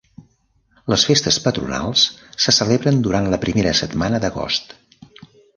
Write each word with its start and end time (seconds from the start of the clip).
Les 0.93 1.03
festes 1.09 1.37
patronals 1.43 2.07
se 2.45 2.55
celebren 2.61 3.05
durant 3.09 3.31
la 3.35 3.41
primera 3.47 3.77
setmana 3.81 4.23
d'agost. 4.25 4.79